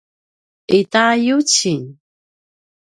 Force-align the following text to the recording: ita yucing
ita 0.77 1.03
yucing 1.25 1.83